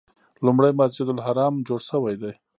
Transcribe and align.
لومړی 0.45 0.71
مسجد 0.79 1.07
الحرام 1.15 1.53
جوړ 1.67 1.79
شوی 1.89 2.15
دی. 2.21 2.33